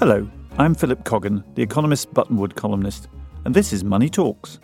Hello, 0.00 0.26
I'm 0.56 0.74
Philip 0.74 1.04
Coggan, 1.04 1.44
the 1.56 1.62
Economist 1.62 2.14
Buttonwood 2.14 2.54
columnist, 2.54 3.08
and 3.44 3.54
this 3.54 3.70
is 3.70 3.84
Money 3.84 4.08
Talks. 4.08 4.58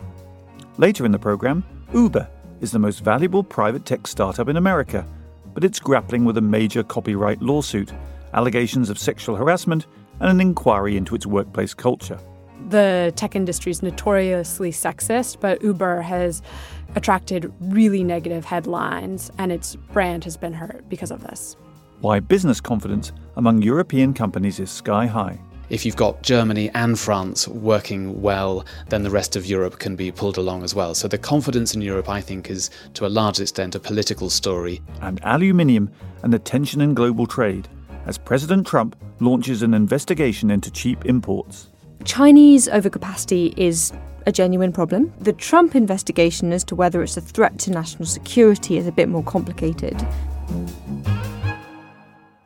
Later 0.79 1.05
in 1.05 1.11
the 1.11 1.19
programme, 1.19 1.63
Uber 1.93 2.27
is 2.59 2.71
the 2.71 2.79
most 2.79 3.01
valuable 3.01 3.43
private 3.43 3.85
tech 3.85 4.07
startup 4.07 4.49
in 4.49 4.57
America, 4.57 5.05
but 5.53 5.63
it's 5.63 5.79
grappling 5.79 6.25
with 6.25 6.39
a 6.39 6.41
major 6.41 6.81
copyright 6.81 7.39
lawsuit, 7.39 7.93
allegations 8.33 8.89
of 8.89 8.97
sexual 8.97 9.35
harassment, 9.35 9.85
and 10.21 10.31
an 10.31 10.41
inquiry 10.41 10.97
into 10.97 11.13
its 11.13 11.27
workplace 11.27 11.75
culture. 11.75 12.17
The 12.69 13.13
tech 13.15 13.35
industry 13.35 13.69
is 13.69 13.83
notoriously 13.83 14.71
sexist, 14.71 15.39
but 15.39 15.61
Uber 15.61 16.01
has 16.01 16.41
attracted 16.95 17.53
really 17.59 18.03
negative 18.03 18.43
headlines, 18.43 19.29
and 19.37 19.51
its 19.51 19.75
brand 19.75 20.23
has 20.23 20.35
been 20.35 20.53
hurt 20.53 20.89
because 20.89 21.11
of 21.11 21.21
this 21.21 21.55
why 22.01 22.19
business 22.19 22.61
confidence 22.61 23.11
among 23.35 23.61
European 23.61 24.13
companies 24.13 24.59
is 24.59 24.69
sky 24.69 25.05
high. 25.05 25.39
If 25.69 25.85
you've 25.85 25.97
got 25.97 26.21
Germany 26.21 26.69
and 26.73 26.97
France 26.97 27.45
working 27.47 28.21
well, 28.21 28.65
then 28.87 29.03
the 29.03 29.09
rest 29.09 29.35
of 29.35 29.45
Europe 29.45 29.79
can 29.79 29.97
be 29.97 30.11
pulled 30.11 30.37
along 30.37 30.63
as 30.63 30.73
well. 30.73 30.95
So 30.95 31.09
the 31.09 31.17
confidence 31.17 31.75
in 31.75 31.81
Europe, 31.81 32.07
I 32.07 32.21
think, 32.21 32.49
is 32.49 32.69
to 32.93 33.05
a 33.05 33.09
large 33.09 33.41
extent 33.41 33.75
a 33.75 33.79
political 33.79 34.29
story. 34.29 34.81
And 35.01 35.19
aluminium 35.23 35.91
and 36.23 36.31
the 36.31 36.39
tension 36.39 36.79
in 36.79 36.93
global 36.93 37.27
trade 37.27 37.67
as 38.05 38.17
President 38.17 38.65
Trump 38.65 38.95
launches 39.19 39.61
an 39.61 39.73
investigation 39.73 40.51
into 40.51 40.71
cheap 40.71 41.05
imports. 41.05 41.67
Chinese 42.05 42.69
overcapacity 42.69 43.53
is 43.57 43.91
a 44.25 44.31
genuine 44.31 44.71
problem. 44.71 45.11
The 45.19 45.33
Trump 45.33 45.75
investigation 45.75 46.53
as 46.53 46.63
to 46.65 46.75
whether 46.75 47.03
it's 47.03 47.17
a 47.17 47.21
threat 47.21 47.59
to 47.59 47.71
national 47.71 48.05
security 48.05 48.77
is 48.77 48.87
a 48.87 48.91
bit 48.93 49.09
more 49.09 49.23
complicated. 49.23 49.97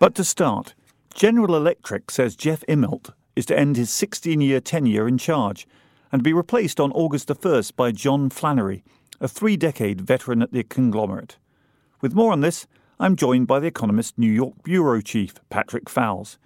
But 0.02 0.16
to 0.16 0.24
start, 0.24 0.74
General 1.14 1.56
Electric 1.56 2.10
says 2.10 2.36
Jeff 2.36 2.64
Immelt 2.68 3.12
is 3.36 3.46
to 3.46 3.56
end 3.60 3.78
his 3.78 3.92
16 3.92 4.42
year 4.42 4.60
tenure 4.60 5.08
in 5.08 5.20
charge 5.20 5.68
and 6.12 6.24
be 6.24 6.34
replaced 6.34 6.80
on 6.80 6.92
August 6.94 7.28
the 7.28 7.36
1st 7.36 7.76
by 7.76 7.92
John 7.92 8.32
Flannery, 8.32 8.84
a 9.20 9.28
three 9.28 9.56
decade 9.56 10.02
veteran 10.02 10.42
at 10.42 10.54
the 10.54 10.64
conglomerate. 10.64 11.38
With 12.02 12.16
more 12.16 12.32
on 12.32 12.42
this, 12.42 12.66
I'm 13.00 13.16
joined 13.16 13.46
by 13.46 13.60
The 13.60 13.68
Economist 13.68 14.18
New 14.18 14.32
York 14.32 14.64
Bureau 14.64 15.02
Chief, 15.02 15.36
Patrick 15.52 15.86
Foulis. 15.86 16.38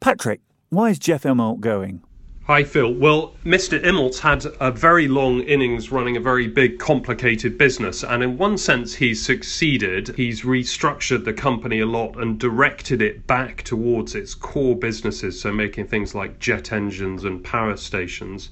Patrick, 0.00 0.42
why 0.68 0.90
is 0.90 0.98
Jeff 0.98 1.22
Immelt 1.22 1.60
going? 1.60 2.02
Hi, 2.50 2.64
Phil. 2.64 2.94
Well, 2.94 3.34
Mr. 3.44 3.78
Immelt's 3.84 4.20
had 4.20 4.46
a 4.58 4.70
very 4.70 5.06
long 5.06 5.42
innings 5.42 5.92
running 5.92 6.16
a 6.16 6.20
very 6.20 6.46
big, 6.48 6.78
complicated 6.78 7.58
business, 7.58 8.02
and 8.02 8.22
in 8.22 8.38
one 8.38 8.56
sense, 8.56 8.94
he's 8.94 9.22
succeeded. 9.22 10.14
He's 10.16 10.44
restructured 10.44 11.26
the 11.26 11.34
company 11.34 11.80
a 11.80 11.84
lot 11.84 12.16
and 12.16 12.40
directed 12.40 13.02
it 13.02 13.26
back 13.26 13.64
towards 13.64 14.14
its 14.14 14.34
core 14.34 14.74
businesses, 14.74 15.38
so 15.38 15.52
making 15.52 15.88
things 15.88 16.14
like 16.14 16.38
jet 16.38 16.72
engines 16.72 17.22
and 17.22 17.44
power 17.44 17.76
stations. 17.76 18.48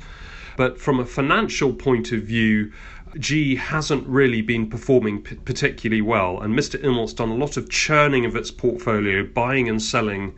But 0.58 0.78
from 0.78 1.00
a 1.00 1.06
financial 1.06 1.72
point 1.72 2.12
of 2.12 2.20
view, 2.20 2.72
GE 3.18 3.56
hasn't 3.56 4.06
really 4.06 4.42
been 4.42 4.68
performing 4.68 5.22
p- 5.22 5.36
particularly 5.36 6.02
well, 6.02 6.42
and 6.42 6.52
Mr. 6.52 6.78
Immelt's 6.84 7.14
done 7.14 7.30
a 7.30 7.34
lot 7.34 7.56
of 7.56 7.70
churning 7.70 8.26
of 8.26 8.36
its 8.36 8.50
portfolio, 8.50 9.24
buying 9.24 9.70
and 9.70 9.80
selling 9.80 10.34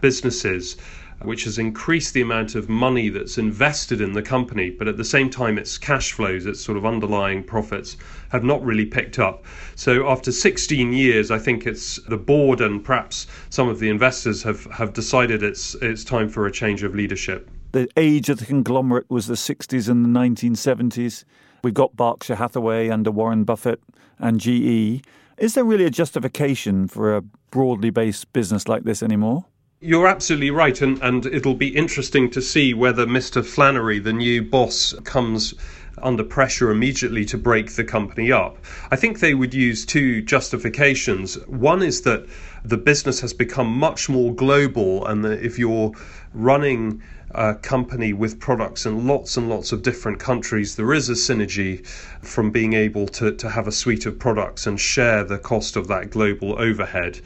businesses 0.00 0.78
which 1.24 1.44
has 1.44 1.58
increased 1.58 2.14
the 2.14 2.20
amount 2.20 2.54
of 2.54 2.68
money 2.68 3.08
that's 3.08 3.38
invested 3.38 4.00
in 4.00 4.12
the 4.12 4.22
company, 4.22 4.70
but 4.70 4.88
at 4.88 4.96
the 4.96 5.04
same 5.04 5.30
time, 5.30 5.58
its 5.58 5.78
cash 5.78 6.12
flows, 6.12 6.46
its 6.46 6.60
sort 6.60 6.76
of 6.76 6.86
underlying 6.86 7.42
profits, 7.42 7.96
have 8.30 8.44
not 8.44 8.64
really 8.64 8.86
picked 8.86 9.18
up. 9.18 9.44
So 9.76 10.08
after 10.08 10.32
16 10.32 10.92
years, 10.92 11.30
I 11.30 11.38
think 11.38 11.66
it's 11.66 11.96
the 12.08 12.16
board 12.16 12.60
and 12.60 12.82
perhaps 12.82 13.26
some 13.50 13.68
of 13.68 13.78
the 13.78 13.88
investors 13.88 14.42
have, 14.42 14.64
have 14.66 14.92
decided 14.92 15.42
it's 15.42 15.74
it's 15.76 16.04
time 16.04 16.28
for 16.28 16.46
a 16.46 16.52
change 16.52 16.82
of 16.82 16.94
leadership. 16.94 17.50
The 17.72 17.88
age 17.96 18.28
of 18.28 18.38
the 18.38 18.46
conglomerate 18.46 19.10
was 19.10 19.26
the 19.26 19.34
60s 19.34 19.88
and 19.88 20.04
the 20.04 20.18
1970s. 20.18 21.24
We've 21.64 21.72
got 21.72 21.96
Berkshire 21.96 22.36
Hathaway 22.36 22.90
under 22.90 23.10
Warren 23.10 23.44
Buffett 23.44 23.80
and 24.18 24.40
GE. 24.40 25.02
Is 25.38 25.54
there 25.54 25.64
really 25.64 25.84
a 25.84 25.90
justification 25.90 26.86
for 26.86 27.16
a 27.16 27.22
broadly 27.50 27.90
based 27.90 28.32
business 28.32 28.68
like 28.68 28.84
this 28.84 29.02
anymore? 29.02 29.46
You're 29.84 30.06
absolutely 30.06 30.52
right, 30.52 30.80
and, 30.80 31.02
and 31.02 31.26
it'll 31.26 31.56
be 31.56 31.76
interesting 31.76 32.30
to 32.30 32.40
see 32.40 32.72
whether 32.72 33.04
Mr. 33.04 33.44
Flannery, 33.44 33.98
the 33.98 34.12
new 34.12 34.40
boss, 34.40 34.94
comes 35.02 35.54
under 36.00 36.22
pressure 36.22 36.70
immediately 36.70 37.24
to 37.24 37.36
break 37.36 37.72
the 37.72 37.82
company 37.82 38.30
up. 38.30 38.58
I 38.92 38.96
think 38.96 39.18
they 39.18 39.34
would 39.34 39.52
use 39.52 39.84
two 39.84 40.22
justifications. 40.22 41.34
One 41.48 41.82
is 41.82 42.02
that 42.02 42.26
the 42.64 42.76
business 42.76 43.18
has 43.22 43.34
become 43.34 43.66
much 43.66 44.08
more 44.08 44.32
global, 44.32 45.04
and 45.04 45.24
that 45.24 45.44
if 45.44 45.58
you're 45.58 45.90
running 46.32 47.02
a 47.34 47.54
company 47.54 48.12
with 48.12 48.38
products 48.38 48.86
in 48.86 49.06
lots 49.06 49.36
and 49.36 49.48
lots 49.48 49.72
of 49.72 49.82
different 49.82 50.18
countries, 50.18 50.76
there 50.76 50.92
is 50.92 51.08
a 51.08 51.14
synergy 51.14 51.86
from 52.22 52.50
being 52.50 52.72
able 52.72 53.08
to, 53.08 53.32
to 53.32 53.48
have 53.48 53.66
a 53.66 53.72
suite 53.72 54.06
of 54.06 54.18
products 54.18 54.66
and 54.66 54.78
share 54.78 55.24
the 55.24 55.38
cost 55.38 55.76
of 55.76 55.88
that 55.88 56.10
global 56.10 56.58
overhead. 56.58 57.20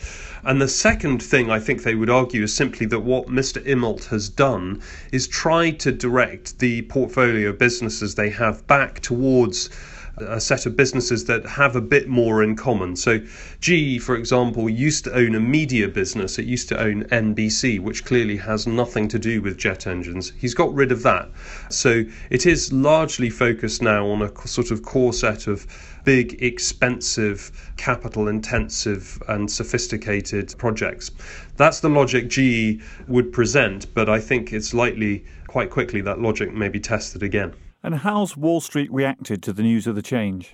And 0.44 0.60
the 0.60 0.68
second 0.68 1.22
thing 1.22 1.50
I 1.50 1.58
think 1.58 1.82
they 1.82 1.94
would 1.94 2.10
argue 2.10 2.44
is 2.44 2.54
simply 2.54 2.86
that 2.86 3.00
what 3.00 3.26
Mr. 3.26 3.60
Immelt 3.66 4.04
has 4.06 4.28
done 4.28 4.80
is 5.10 5.26
tried 5.26 5.80
to 5.80 5.92
direct 5.92 6.58
the 6.58 6.82
portfolio 6.82 7.50
of 7.50 7.58
businesses 7.58 8.14
they 8.14 8.30
have 8.30 8.66
back 8.66 9.00
towards 9.00 9.70
a 10.18 10.40
set 10.40 10.64
of 10.66 10.76
businesses 10.76 11.24
that 11.26 11.44
have 11.44 11.76
a 11.76 11.80
bit 11.80 12.08
more 12.08 12.42
in 12.42 12.56
common. 12.56 12.96
So, 12.96 13.20
GE, 13.60 14.00
for 14.00 14.16
example, 14.16 14.70
used 14.70 15.04
to 15.04 15.14
own 15.14 15.34
a 15.34 15.40
media 15.40 15.88
business. 15.88 16.38
It 16.38 16.46
used 16.46 16.68
to 16.70 16.80
own 16.80 17.04
NBC, 17.04 17.80
which 17.80 18.04
clearly 18.04 18.36
has 18.38 18.66
nothing 18.66 19.08
to 19.08 19.18
do 19.18 19.42
with 19.42 19.58
jet 19.58 19.86
engines. 19.86 20.32
He's 20.38 20.54
got 20.54 20.72
rid 20.74 20.90
of 20.90 21.02
that. 21.02 21.30
So, 21.68 22.04
it 22.30 22.46
is 22.46 22.72
largely 22.72 23.28
focused 23.30 23.82
now 23.82 24.06
on 24.06 24.22
a 24.22 24.48
sort 24.48 24.70
of 24.70 24.82
core 24.82 25.12
set 25.12 25.46
of 25.46 25.66
big, 26.04 26.42
expensive, 26.42 27.72
capital 27.76 28.28
intensive, 28.28 29.22
and 29.28 29.50
sophisticated 29.50 30.54
projects. 30.56 31.10
That's 31.56 31.80
the 31.80 31.90
logic 31.90 32.28
GE 32.28 32.80
would 33.08 33.32
present, 33.32 33.92
but 33.92 34.08
I 34.08 34.20
think 34.20 34.52
it's 34.52 34.72
likely 34.72 35.24
quite 35.48 35.68
quickly 35.70 36.00
that 36.02 36.20
logic 36.20 36.54
may 36.54 36.68
be 36.68 36.80
tested 36.80 37.22
again. 37.22 37.54
And 37.86 37.94
how's 37.94 38.36
Wall 38.36 38.60
Street 38.60 38.92
reacted 38.92 39.44
to 39.44 39.52
the 39.52 39.62
news 39.62 39.86
of 39.86 39.94
the 39.94 40.02
change? 40.02 40.52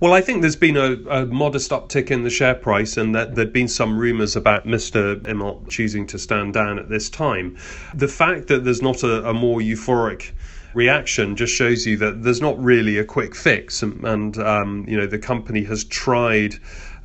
Well, 0.00 0.12
I 0.12 0.20
think 0.20 0.40
there's 0.40 0.56
been 0.56 0.76
a, 0.76 0.94
a 1.08 1.26
modest 1.26 1.70
uptick 1.70 2.10
in 2.10 2.24
the 2.24 2.28
share 2.28 2.56
price, 2.56 2.96
and 2.96 3.14
that 3.14 3.36
there'd 3.36 3.52
been 3.52 3.68
some 3.68 3.96
rumours 3.96 4.34
about 4.34 4.66
Mr. 4.66 5.14
Immelt 5.20 5.68
choosing 5.68 6.08
to 6.08 6.18
stand 6.18 6.54
down 6.54 6.80
at 6.80 6.88
this 6.88 7.08
time. 7.08 7.56
The 7.94 8.08
fact 8.08 8.48
that 8.48 8.64
there's 8.64 8.82
not 8.82 9.04
a, 9.04 9.28
a 9.28 9.32
more 9.32 9.60
euphoric 9.60 10.32
reaction 10.74 11.36
just 11.36 11.54
shows 11.54 11.86
you 11.86 11.96
that 11.98 12.24
there's 12.24 12.40
not 12.40 12.60
really 12.60 12.98
a 12.98 13.04
quick 13.04 13.36
fix, 13.36 13.84
and, 13.84 14.04
and 14.04 14.38
um, 14.38 14.84
you 14.88 14.96
know 14.96 15.06
the 15.06 15.20
company 15.20 15.62
has 15.62 15.84
tried 15.84 16.56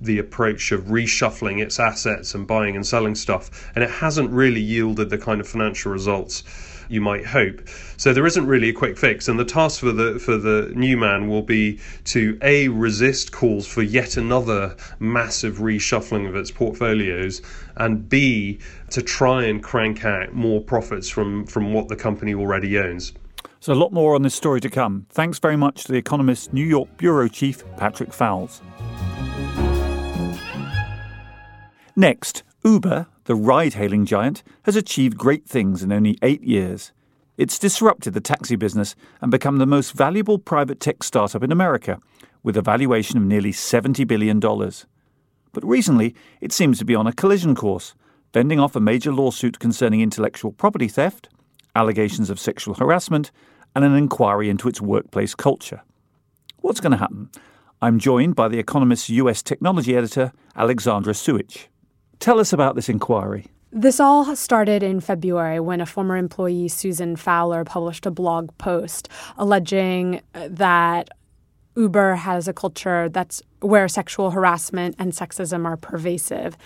the 0.02 0.18
approach 0.18 0.72
of 0.72 0.86
reshuffling 0.86 1.62
its 1.62 1.80
assets 1.80 2.34
and 2.34 2.48
buying 2.48 2.76
and 2.76 2.88
selling 2.88 3.14
stuff, 3.14 3.72
and 3.76 3.84
it 3.84 3.92
hasn't 3.92 4.32
really 4.32 4.62
yielded 4.62 5.12
the 5.12 5.20
kind 5.20 5.40
of 5.40 5.48
financial 5.48 5.92
results 5.92 6.42
you 6.90 7.02
might 7.02 7.26
hope. 7.26 7.62
So 7.98 8.14
there 8.14 8.26
isn't 8.26 8.46
really 8.46 8.70
a 8.70 8.74
quick 8.74 8.98
fix, 8.98 9.28
and 9.28 9.40
the 9.40 9.46
task 9.46 9.80
for 9.80 9.92
the 9.92 10.20
for 10.20 10.38
the 10.38 10.72
new 10.76 10.98
man 10.98 11.28
will 11.28 11.42
be 11.42 11.80
to 12.06 12.38
a 12.42 12.68
resist 12.70 13.32
calls 13.32 13.68
for 13.68 13.82
yet 13.82 14.18
another 14.18 14.76
massive 15.00 15.58
reshuffling 15.58 16.28
of 16.28 16.36
its 16.36 16.52
portfolios, 16.52 17.42
and 17.78 18.08
b 18.08 18.60
to 18.90 19.02
try 19.02 19.44
and 19.44 19.64
crank 19.64 20.06
out 20.06 20.34
more 20.34 20.62
profits 20.62 21.10
from 21.10 21.46
from 21.46 21.74
what 21.74 21.88
the 21.88 21.96
company 21.96 22.34
already 22.34 22.78
owns. 22.78 23.14
So 23.60 23.74
a 23.74 23.76
lot 23.76 23.92
more 23.92 24.16
on 24.16 24.22
this 24.22 24.36
story 24.36 24.62
to 24.62 24.70
come. 24.70 25.08
Thanks 25.10 25.40
very 25.40 25.58
much 25.58 25.86
to 25.86 25.92
the 25.92 25.98
Economist 25.98 26.54
New 26.54 26.66
York 26.66 26.96
bureau 26.98 27.28
chief 27.28 27.64
Patrick 27.76 28.12
Foulis. 28.12 28.62
Next, 31.96 32.44
Uber, 32.64 33.08
the 33.26 33.36
ride 33.36 33.76
hailing 33.76 34.06
giant, 34.06 34.44
has 34.64 34.76
achieved 34.76 35.18
great 35.18 35.46
things 35.46 35.84
in 35.84 35.92
only 35.92 36.18
eight 36.22 36.44
years. 36.44 36.92
It's 37.38 37.60
disrupted 37.60 38.14
the 38.14 38.22
taxi 38.22 38.56
business 38.56 38.96
and 39.22 39.30
become 39.30 39.58
the 39.58 39.66
most 39.66 39.94
valuable 39.94 40.40
private 40.40 40.80
tech 40.80 41.04
startup 41.04 41.44
in 41.44 41.52
America, 41.52 42.00
with 42.42 42.58
a 42.58 42.62
valuation 42.62 43.18
of 43.18 43.24
nearly 43.24 43.52
$70 43.52 44.08
billion. 44.08 44.40
But 44.40 45.64
recently, 45.64 46.16
it 46.42 46.52
seems 46.52 46.80
to 46.80 46.86
be 46.86 46.96
on 46.96 47.08
a 47.08 47.14
collision 47.14 47.54
course, 47.54 47.94
fending 48.34 48.60
off 48.60 48.76
a 48.76 48.80
major 48.80 49.12
lawsuit 49.12 49.60
concerning 49.60 50.02
intellectual 50.02 50.52
property 50.52 50.88
theft, 50.88 51.30
allegations 51.76 52.30
of 52.30 52.40
sexual 52.40 52.74
harassment, 52.74 53.32
and 53.76 53.86
an 53.86 53.96
inquiry 53.96 54.50
into 54.50 54.68
its 54.68 54.82
workplace 54.82 55.36
culture. 55.36 55.84
What's 56.62 56.80
going 56.80 56.92
to 56.92 56.98
happen? 56.98 57.30
I'm 57.82 58.00
joined 58.00 58.36
by 58.36 58.48
The 58.48 58.58
Economist's 58.58 59.10
US 59.10 59.44
technology 59.44 59.96
editor, 59.96 60.32
Alexandra 60.56 61.14
Suich. 61.14 61.68
Tell 62.20 62.40
us 62.40 62.54
about 62.54 62.76
this 62.76 62.90
inquiry. 62.90 63.48
This 63.72 64.00
all 64.00 64.36
started 64.36 64.82
in 64.82 65.02
February 65.02 65.60
when 65.60 65.82
a 65.82 65.86
former 65.86 66.16
employee, 66.18 66.68
Susan 66.68 67.16
Fowler, 67.16 67.64
published 67.64 68.06
a 68.06 68.12
blog 68.12 68.58
post 68.58 69.10
alleging 69.38 70.22
uh, 70.34 70.48
that 70.50 71.10
Uber 71.76 72.16
has 72.16 72.48
a 72.48 72.54
culture 72.54 73.08
that's 73.10 73.42
where 73.60 73.88
sexual 73.88 74.32
harassment 74.32 74.96
and 74.98 75.12
sexism 75.12 75.66
are 75.66 75.78
pervasive. 75.78 76.58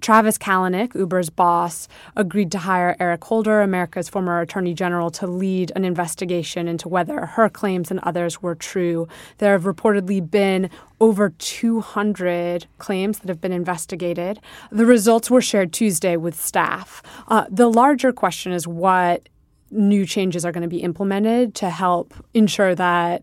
Travis 0.00 0.38
Kalanick, 0.38 0.94
Uber's 0.94 1.30
boss, 1.30 1.88
agreed 2.16 2.52
to 2.52 2.58
hire 2.58 2.96
Eric 3.00 3.24
Holder, 3.24 3.60
America's 3.62 4.08
former 4.08 4.40
attorney 4.40 4.74
general, 4.74 5.10
to 5.10 5.26
lead 5.26 5.72
an 5.74 5.84
investigation 5.84 6.68
into 6.68 6.88
whether 6.88 7.26
her 7.26 7.48
claims 7.48 7.90
and 7.90 8.00
others 8.00 8.40
were 8.40 8.54
true. 8.54 9.08
There 9.38 9.52
have 9.52 9.64
reportedly 9.64 10.28
been 10.28 10.70
over 11.00 11.30
200 11.30 12.66
claims 12.78 13.18
that 13.20 13.28
have 13.28 13.40
been 13.40 13.52
investigated. 13.52 14.40
The 14.70 14.86
results 14.86 15.30
were 15.30 15.42
shared 15.42 15.72
Tuesday 15.72 16.16
with 16.16 16.40
staff. 16.40 17.02
Uh, 17.28 17.46
the 17.50 17.70
larger 17.70 18.12
question 18.12 18.52
is 18.52 18.66
what 18.66 19.28
new 19.70 20.06
changes 20.06 20.44
are 20.44 20.52
going 20.52 20.62
to 20.62 20.68
be 20.68 20.82
implemented 20.82 21.54
to 21.56 21.70
help 21.70 22.14
ensure 22.34 22.74
that 22.74 23.22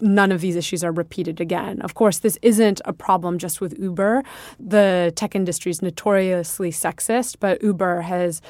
none 0.00 0.32
of 0.32 0.40
these 0.40 0.56
issues 0.56 0.84
are 0.84 0.92
repeated 0.92 1.40
again. 1.40 1.80
Of 1.82 1.94
course, 1.94 2.18
this 2.18 2.38
isn't 2.42 2.80
a 2.84 2.92
problem 2.92 3.38
just 3.38 3.60
with 3.60 3.78
Uber. 3.78 4.22
The 4.58 5.12
tech 5.16 5.34
industry 5.34 5.70
is 5.70 5.82
notoriously 5.82 6.70
sexist, 6.70 7.36
but 7.40 7.62
Uber 7.62 8.02
has 8.02 8.42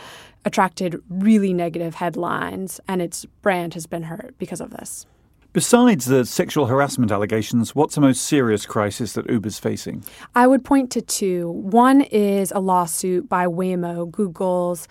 attracted 0.45 1.01
really 1.09 1.53
negative 1.53 1.97
headlines 1.97 2.81
and 2.89 3.03
its 3.03 3.27
brand 3.43 3.75
has 3.75 3.87
been 3.87 4.05
hurt 4.05 4.35
because 4.39 4.61
of 4.61 4.71
this. 4.71 5.07
Besides 5.53 6.05
the 6.05 6.25
sexual 6.25 6.67
harassment 6.67 7.11
allegations, 7.11 7.75
what's 7.75 7.97
the 7.97 8.01
most 8.01 8.23
serious 8.23 8.67
crisis 8.67 9.15
that 9.15 9.29
Uber's 9.29 9.59
facing? 9.59 10.05
I 10.37 10.47
would 10.47 10.65
point 10.65 10.93
to 10.93 11.01
two. 11.01 11.51
One 11.51 12.03
is 12.03 12.53
a 12.53 12.61
lawsuit 12.61 13.29
by 13.29 13.47
Waymo, 13.47 14.09
Google's 14.09 14.87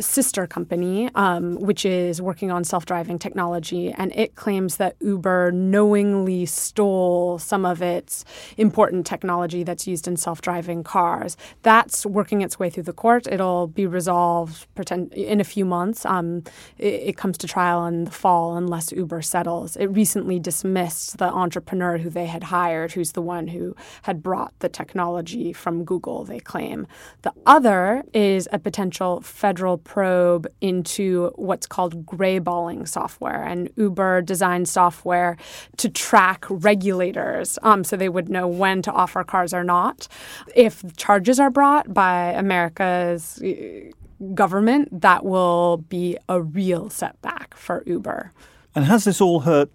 sister 0.00 0.46
company, 0.46 1.10
um, 1.14 1.56
which 1.56 1.84
is 1.84 2.20
working 2.20 2.50
on 2.50 2.64
self 2.64 2.86
driving 2.86 3.18
technology, 3.18 3.92
and 3.92 4.12
it 4.14 4.34
claims 4.34 4.76
that 4.76 4.96
Uber 5.00 5.52
knowingly 5.52 6.46
stole 6.46 7.38
some 7.38 7.64
of 7.64 7.82
its 7.82 8.24
important 8.56 9.06
technology 9.06 9.62
that's 9.62 9.86
used 9.86 10.08
in 10.08 10.16
self 10.16 10.40
driving 10.40 10.82
cars. 10.82 11.36
That's 11.62 12.06
working 12.06 12.42
its 12.42 12.58
way 12.58 12.70
through 12.70 12.84
the 12.84 12.92
court. 12.92 13.26
It'll 13.26 13.66
be 13.66 13.86
resolved 13.86 14.66
pretend, 14.74 15.12
in 15.14 15.40
a 15.40 15.44
few 15.44 15.64
months. 15.64 16.04
Um, 16.04 16.44
it, 16.78 16.94
it 17.10 17.16
comes 17.16 17.38
to 17.38 17.46
trial 17.46 17.86
in 17.86 18.04
the 18.04 18.10
fall 18.10 18.56
unless 18.56 18.92
Uber 18.92 19.22
settles. 19.22 19.76
It 19.76 19.86
recently 19.86 20.38
dismissed 20.38 21.18
the 21.18 21.30
entrepreneur 21.30 21.98
who 21.98 22.10
they 22.10 22.26
had 22.26 22.44
hired, 22.44 22.92
who's 22.92 23.12
the 23.12 23.22
one 23.22 23.48
who 23.48 23.74
had 24.02 24.22
brought 24.22 24.58
the 24.60 24.68
technology 24.68 25.52
from 25.52 25.84
Google, 25.84 26.24
they 26.24 26.40
claim. 26.40 26.86
The 27.22 27.32
other 27.46 28.02
is 28.12 28.48
a 28.52 28.58
potential 28.58 29.20
federal 29.20 29.78
probe 29.90 30.46
into 30.60 31.32
what's 31.34 31.66
called 31.66 32.06
grayballing 32.06 32.86
software. 32.86 33.42
And 33.42 33.68
Uber 33.74 34.22
designed 34.22 34.68
software 34.68 35.36
to 35.78 35.88
track 35.88 36.44
regulators 36.48 37.58
um, 37.64 37.82
so 37.82 37.96
they 37.96 38.08
would 38.08 38.28
know 38.28 38.46
when 38.46 38.82
to 38.82 38.92
offer 38.92 39.24
cars 39.24 39.52
or 39.52 39.64
not. 39.64 40.06
If 40.54 40.96
charges 40.96 41.40
are 41.40 41.50
brought 41.50 41.92
by 41.92 42.30
America's 42.30 43.42
uh, 43.42 43.90
government, 44.32 45.00
that 45.00 45.24
will 45.24 45.78
be 45.88 46.16
a 46.28 46.40
real 46.40 46.88
setback 46.88 47.56
for 47.56 47.82
Uber. 47.84 48.32
And 48.76 48.84
has 48.84 49.02
this 49.02 49.20
all 49.20 49.40
hurt 49.40 49.70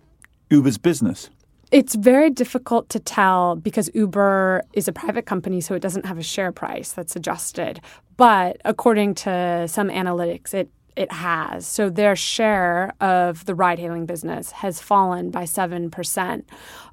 Uber's 0.50 0.78
business? 0.78 1.30
It's 1.72 1.96
very 1.96 2.30
difficult 2.30 2.90
to 2.90 3.00
tell 3.00 3.56
because 3.56 3.90
Uber 3.94 4.64
is 4.74 4.88
a 4.88 4.94
private 4.94 5.26
company, 5.26 5.62
so 5.62 5.74
it 5.76 5.82
doesn't 5.82 6.06
have 6.06 6.18
a 6.18 6.24
share 6.24 6.52
price 6.52 6.92
that's 6.92 7.16
adjusted. 7.16 7.82
But 8.18 8.62
according 8.64 9.16
to 9.16 9.68
some 9.68 9.90
analytics, 9.90 10.54
it 10.54 10.70
it 10.96 11.12
has. 11.12 11.68
So 11.68 11.90
their 11.90 12.16
share 12.16 12.94
of 13.02 13.46
the 13.46 13.56
ride 13.56 13.80
hailing 13.80 14.06
business 14.06 14.52
has 14.52 14.82
fallen 14.82 15.30
by 15.30 15.44
7% 15.44 16.44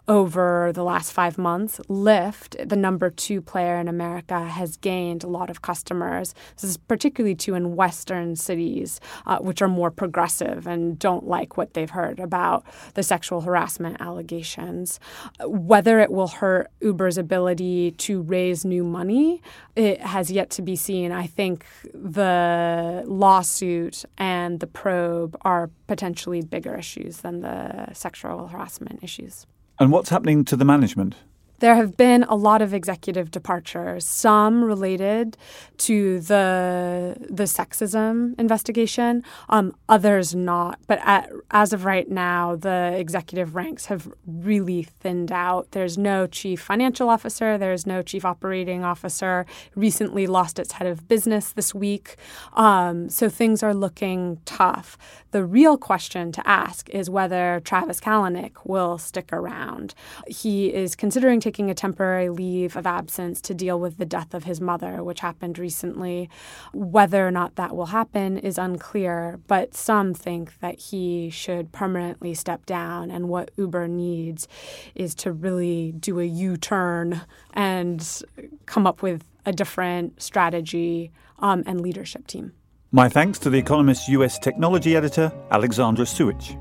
over 0.09 0.73
the 0.75 0.83
last 0.83 1.13
five 1.13 1.39
months. 1.39 1.81
Lyft, 1.89 2.69
the 2.69 2.77
number 2.77 3.11
two 3.11 3.41
player 3.41 3.77
in 3.77 3.89
America, 3.89 4.45
has 4.45 4.77
gained 4.77 5.23
a 5.23 5.29
lot 5.29 5.49
of 5.49 5.63
customers. 5.63 6.35
This 6.57 6.71
is 6.71 6.77
particularly 6.77 7.35
true 7.35 7.55
in 7.55 7.77
Western 7.77 8.37
cities, 8.37 9.01
uh, 9.27 9.39
which 9.39 9.63
are 9.63 9.69
more 9.69 9.91
progressive 9.91 10.67
and 10.67 10.99
don't 10.99 11.27
like 11.27 11.57
what 11.57 11.75
they've 11.75 11.91
heard 11.91 12.19
about 12.19 12.65
the 12.95 13.03
sexual 13.03 13.43
harassment 13.43 14.01
allegations. 14.01 14.99
Whether 15.45 16.01
it 16.01 16.11
will 16.11 16.29
hurt 16.29 16.71
Uber's 16.81 17.19
ability 17.19 17.93
to 17.93 18.23
raise 18.23 18.65
new 18.65 18.85
money, 18.85 19.41
it 19.77 20.01
has 20.01 20.31
yet 20.31 20.51
to 20.51 20.63
be 20.63 20.77
seen. 20.77 21.13
I 21.13 21.27
think 21.27 21.65
the 21.95 23.05
lawsuit 23.07 24.05
and 24.19 24.61
the 24.61 24.67
probe 24.67 25.37
are 25.43 25.71
potentially 25.87 26.43
bigger 26.43 26.75
issues 26.75 27.19
than 27.19 27.41
the 27.41 27.93
sexual 27.95 28.49
harassment 28.49 29.03
issues. 29.03 29.47
And 29.83 29.91
what's 29.91 30.11
happening 30.11 30.45
to 30.45 30.55
the 30.55 30.65
management? 30.65 31.17
There 31.63 31.77
have 31.77 31.97
been 31.97 32.25
a 32.25 32.35
lot 32.35 32.61
of 32.61 32.75
executive 32.75 33.31
departures, 33.31 34.05
some 34.05 34.65
related 34.65 35.37
to 35.79 36.19
the 36.19 37.17
the 37.31 37.45
sexism 37.45 38.35
investigation, 38.37 39.23
um, 39.49 39.73
others 39.89 40.35
not. 40.35 40.81
But 40.89 40.99
at, 41.05 41.31
as 41.53 41.73
of 41.73 41.85
right 41.85 42.11
now, 42.11 42.57
the 42.57 42.97
executive 42.97 43.55
ranks 43.55 43.87
have 43.87 44.13
really 44.27 44.83
thinned 44.83 45.31
out. 45.31 45.71
There's 45.71 45.97
no 45.97 46.27
chief 46.27 46.61
financial 46.61 47.09
officer. 47.09 47.57
There's 47.57 47.87
no 47.87 48.03
chief 48.03 48.25
operating 48.25 48.83
officer. 48.83 49.47
Recently 49.77 50.27
lost 50.27 50.59
its 50.59 50.73
head 50.73 50.89
of 50.89 51.07
business 51.07 51.53
this 51.53 51.73
week. 51.73 52.17
Um, 52.55 53.09
so 53.09 53.29
things 53.29 53.63
are 53.63 53.73
looking 53.73 54.41
tough. 54.47 54.99
The 55.31 55.45
real 55.45 55.79
question 55.79 56.33
to 56.33 56.47
ask 56.47 56.91
is 56.91 57.09
whether 57.09 57.61
Travis 57.65 58.01
Kalanick 58.01 58.57
will 58.65 58.99
stick 58.99 59.33
around. 59.33 59.95
He 60.27 60.75
is 60.75 60.97
considering 60.97 61.39
taking 61.39 61.52
taking 61.53 61.71
a 61.71 61.75
temporary 61.75 62.31
leave 62.31 62.77
of 62.77 62.87
absence 62.87 63.39
to 63.39 63.53
deal 63.53 63.79
with 63.79 63.99
the 63.99 64.07
death 64.07 64.33
of 64.33 64.45
his 64.45 64.59
mother, 64.59 65.05
which 65.05 65.21
happened 65.21 65.59
recently. 65.59 66.31
Whether 66.73 67.27
or 67.27 67.31
not 67.31 67.57
that 67.57 67.77
will 67.77 67.93
happen 67.93 68.39
is 68.39 68.57
unclear, 68.57 69.39
but 69.49 69.75
some 69.75 70.15
think 70.15 70.59
that 70.61 70.79
he 70.79 71.29
should 71.29 71.71
permanently 71.71 72.33
step 72.33 72.65
down. 72.65 73.11
And 73.11 73.29
what 73.29 73.51
Uber 73.59 73.87
needs 73.87 74.49
is 74.95 75.15
to 75.17 75.31
really 75.31 75.93
do 75.93 76.21
a 76.21 76.25
U 76.25 76.57
turn 76.57 77.21
and 77.53 78.23
come 78.65 78.87
up 78.87 79.03
with 79.03 79.23
a 79.45 79.53
different 79.53 80.23
strategy 80.23 81.11
um, 81.41 81.65
and 81.67 81.83
leadership 81.83 82.27
team. 82.27 82.53
My 82.93 83.11
thanks 83.11 83.39
to 83.41 83.51
The 83.51 83.59
Economist's 83.59 84.09
US 84.09 84.39
technology 84.39 84.97
editor, 84.97 85.31
Alexandra 85.51 86.07
Suich. 86.07 86.57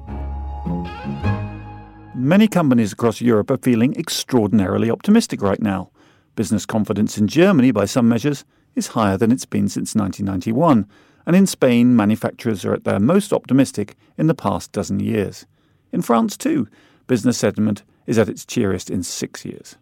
Many 2.23 2.47
companies 2.47 2.93
across 2.93 3.19
Europe 3.19 3.49
are 3.49 3.57
feeling 3.57 3.95
extraordinarily 3.95 4.91
optimistic 4.91 5.41
right 5.41 5.59
now. 5.59 5.89
Business 6.35 6.67
confidence 6.67 7.17
in 7.17 7.27
Germany, 7.27 7.71
by 7.71 7.85
some 7.85 8.07
measures, 8.07 8.45
is 8.75 8.89
higher 8.89 9.17
than 9.17 9.31
it's 9.31 9.47
been 9.47 9.67
since 9.67 9.95
1991, 9.95 10.87
and 11.25 11.35
in 11.35 11.47
Spain, 11.47 11.95
manufacturers 11.95 12.63
are 12.63 12.75
at 12.75 12.83
their 12.83 12.99
most 12.99 13.33
optimistic 13.33 13.95
in 14.19 14.27
the 14.27 14.35
past 14.35 14.71
dozen 14.71 14.99
years. 14.99 15.47
In 15.91 16.03
France, 16.03 16.37
too, 16.37 16.67
business 17.07 17.39
sentiment 17.39 17.81
is 18.05 18.19
at 18.19 18.29
its 18.29 18.45
cheeriest 18.45 18.91
in 18.91 19.01
six 19.01 19.43
years. 19.43 19.77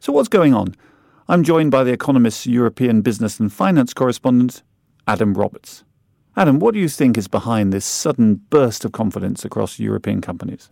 So, 0.00 0.12
what's 0.12 0.28
going 0.28 0.54
on? 0.54 0.74
I'm 1.28 1.44
joined 1.44 1.70
by 1.70 1.84
The 1.84 1.92
Economist's 1.92 2.44
European 2.44 3.02
business 3.02 3.38
and 3.38 3.52
finance 3.52 3.94
correspondent, 3.94 4.64
Adam 5.06 5.34
Roberts. 5.34 5.84
Adam, 6.36 6.58
what 6.58 6.74
do 6.74 6.80
you 6.80 6.88
think 6.88 7.16
is 7.16 7.28
behind 7.28 7.72
this 7.72 7.84
sudden 7.84 8.34
burst 8.50 8.84
of 8.84 8.90
confidence 8.90 9.44
across 9.44 9.78
European 9.78 10.20
companies? 10.20 10.68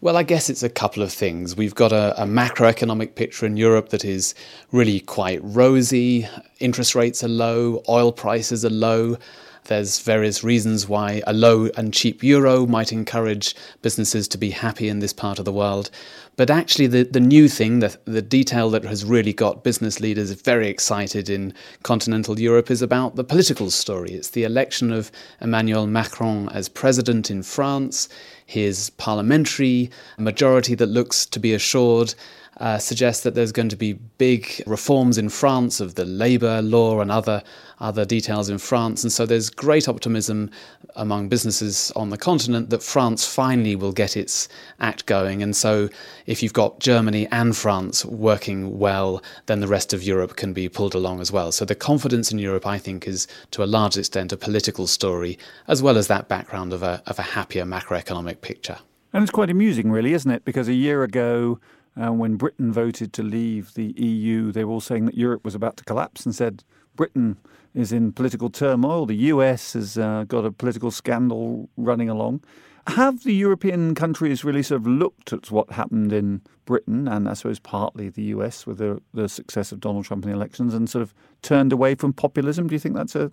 Well, 0.00 0.16
I 0.16 0.22
guess 0.22 0.50
it's 0.50 0.62
a 0.62 0.68
couple 0.68 1.02
of 1.02 1.12
things. 1.12 1.56
We've 1.56 1.74
got 1.74 1.92
a, 1.92 2.22
a, 2.22 2.26
macroeconomic 2.26 3.14
picture 3.14 3.46
in 3.46 3.56
Europe 3.56 3.88
that 3.88 4.04
is 4.04 4.34
really 4.70 5.00
quite 5.00 5.40
rosy. 5.42 6.28
Interest 6.60 6.94
rates 6.94 7.24
are 7.24 7.28
low, 7.28 7.82
oil 7.88 8.12
prices 8.12 8.64
are 8.64 8.70
low. 8.70 9.16
There's 9.64 10.00
various 10.00 10.44
reasons 10.44 10.86
why 10.86 11.22
a 11.26 11.32
low 11.32 11.68
and 11.76 11.94
cheap 11.94 12.22
euro 12.22 12.66
might 12.66 12.92
encourage 12.92 13.56
businesses 13.80 14.28
to 14.28 14.38
be 14.38 14.50
happy 14.50 14.88
in 14.88 14.98
this 14.98 15.14
part 15.14 15.38
of 15.38 15.46
the 15.46 15.52
world. 15.52 15.90
But 16.36 16.50
actually, 16.50 16.88
the, 16.88 17.04
the 17.04 17.20
new 17.20 17.48
thing, 17.48 17.78
the, 17.78 17.96
the 18.04 18.20
detail 18.20 18.68
that 18.70 18.84
has 18.84 19.04
really 19.04 19.32
got 19.32 19.64
business 19.64 20.00
leaders 20.00 20.32
very 20.32 20.68
excited 20.68 21.30
in 21.30 21.54
continental 21.82 22.38
Europe 22.38 22.70
is 22.70 22.82
about 22.82 23.16
the 23.16 23.24
political 23.24 23.70
story. 23.70 24.12
It's 24.12 24.30
the 24.30 24.44
election 24.44 24.92
of 24.92 25.10
Emmanuel 25.40 25.86
Macron 25.86 26.48
as 26.50 26.68
president 26.68 27.30
in 27.30 27.42
France, 27.42 28.08
his 28.44 28.90
parliamentary 28.90 29.90
majority 30.18 30.74
that 30.74 30.86
looks 30.86 31.24
to 31.26 31.38
be 31.38 31.54
assured, 31.54 32.14
uh, 32.58 32.78
suggests 32.78 33.22
that 33.24 33.34
there's 33.34 33.52
going 33.52 33.68
to 33.68 33.76
be 33.76 33.94
big 34.18 34.62
reforms 34.66 35.18
in 35.18 35.28
France 35.28 35.80
of 35.80 35.94
the 35.94 36.04
labour 36.04 36.62
law 36.62 37.00
and 37.00 37.10
other 37.10 37.42
other 37.80 38.04
details 38.04 38.48
in 38.48 38.58
France. 38.58 39.02
And 39.02 39.12
so 39.12 39.26
there's 39.26 39.50
great 39.50 39.88
optimism 39.88 40.50
among 40.96 41.28
businesses 41.28 41.90
on 41.96 42.10
the 42.10 42.16
continent 42.16 42.70
that 42.70 42.82
France 42.82 43.26
finally 43.26 43.74
will 43.74 43.92
get 43.92 44.16
its 44.16 44.48
act 44.80 45.06
going. 45.06 45.42
And 45.42 45.56
so 45.56 45.88
if 46.26 46.42
you've 46.42 46.52
got 46.52 46.78
Germany 46.78 47.26
and 47.32 47.56
France 47.56 48.04
working 48.04 48.78
well, 48.78 49.22
then 49.46 49.60
the 49.60 49.66
rest 49.66 49.92
of 49.92 50.02
Europe 50.02 50.36
can 50.36 50.52
be 50.52 50.68
pulled 50.68 50.94
along 50.94 51.20
as 51.20 51.32
well. 51.32 51.50
So 51.52 51.64
the 51.64 51.74
confidence 51.74 52.30
in 52.30 52.38
Europe, 52.38 52.66
I 52.66 52.78
think, 52.78 53.08
is 53.08 53.26
to 53.50 53.64
a 53.64 53.66
large 53.66 53.96
extent 53.96 54.32
a 54.32 54.36
political 54.36 54.86
story, 54.86 55.38
as 55.66 55.82
well 55.82 55.98
as 55.98 56.06
that 56.08 56.28
background 56.28 56.72
of 56.72 56.82
a, 56.82 57.02
of 57.06 57.18
a 57.18 57.22
happier 57.22 57.64
macroeconomic 57.64 58.40
picture. 58.40 58.78
And 59.12 59.22
it's 59.22 59.30
quite 59.30 59.50
amusing, 59.50 59.90
really, 59.90 60.12
isn't 60.12 60.30
it? 60.30 60.44
Because 60.44 60.68
a 60.68 60.74
year 60.74 61.04
ago, 61.04 61.60
uh, 61.96 62.10
when 62.10 62.36
Britain 62.36 62.72
voted 62.72 63.12
to 63.12 63.22
leave 63.22 63.74
the 63.74 63.92
EU, 63.96 64.50
they 64.52 64.64
were 64.64 64.72
all 64.72 64.80
saying 64.80 65.06
that 65.06 65.16
Europe 65.16 65.44
was 65.44 65.54
about 65.54 65.76
to 65.76 65.84
collapse 65.84 66.24
and 66.24 66.34
said 66.34 66.64
Britain 66.96 67.38
is 67.74 67.92
in 67.92 68.12
political 68.12 68.50
turmoil. 68.50 69.06
The 69.06 69.16
US 69.16 69.72
has 69.74 69.98
uh, 69.98 70.24
got 70.26 70.44
a 70.44 70.52
political 70.52 70.90
scandal 70.90 71.68
running 71.76 72.08
along. 72.08 72.42
Have 72.86 73.24
the 73.24 73.34
European 73.34 73.94
countries 73.94 74.44
really 74.44 74.62
sort 74.62 74.82
of 74.82 74.86
looked 74.86 75.32
at 75.32 75.50
what 75.50 75.70
happened 75.72 76.12
in 76.12 76.42
Britain 76.66 77.08
and 77.08 77.28
I 77.28 77.34
suppose 77.34 77.58
partly 77.58 78.08
the 78.08 78.24
US 78.24 78.66
with 78.66 78.78
the, 78.78 79.00
the 79.14 79.28
success 79.28 79.72
of 79.72 79.80
Donald 79.80 80.04
Trump 80.04 80.24
in 80.24 80.30
the 80.30 80.36
elections 80.36 80.74
and 80.74 80.88
sort 80.88 81.02
of 81.02 81.14
turned 81.42 81.72
away 81.72 81.94
from 81.94 82.12
populism? 82.12 82.66
Do 82.68 82.74
you 82.74 82.78
think 82.78 82.94
that's 82.94 83.16
a, 83.16 83.32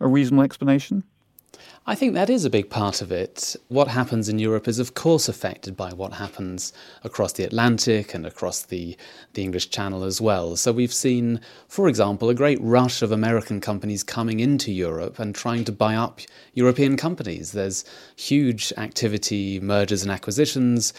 a 0.00 0.08
reasonable 0.08 0.42
explanation? 0.42 1.04
I 1.84 1.96
think 1.96 2.14
that 2.14 2.30
is 2.30 2.44
a 2.44 2.50
big 2.50 2.70
part 2.70 3.02
of 3.02 3.10
it. 3.10 3.56
What 3.66 3.88
happens 3.88 4.28
in 4.28 4.38
Europe 4.38 4.68
is, 4.68 4.78
of 4.78 4.94
course, 4.94 5.28
affected 5.28 5.76
by 5.76 5.92
what 5.92 6.12
happens 6.12 6.72
across 7.02 7.32
the 7.32 7.42
Atlantic 7.42 8.14
and 8.14 8.24
across 8.24 8.62
the, 8.62 8.96
the 9.34 9.42
English 9.42 9.70
Channel 9.70 10.04
as 10.04 10.20
well. 10.20 10.54
So 10.54 10.70
we've 10.70 10.94
seen, 10.94 11.40
for 11.66 11.88
example, 11.88 12.30
a 12.30 12.34
great 12.34 12.60
rush 12.60 13.02
of 13.02 13.10
American 13.10 13.60
companies 13.60 14.04
coming 14.04 14.38
into 14.38 14.70
Europe 14.70 15.18
and 15.18 15.34
trying 15.34 15.64
to 15.64 15.72
buy 15.72 15.96
up 15.96 16.20
European 16.54 16.96
companies. 16.96 17.50
There's 17.50 17.84
huge 18.14 18.72
activity, 18.76 19.58
mergers 19.58 20.02
and 20.02 20.12
acquisitions. 20.12 20.92